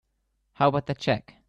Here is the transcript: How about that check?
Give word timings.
How 0.53 0.69
about 0.69 0.87
that 0.87 0.97
check? 0.97 1.35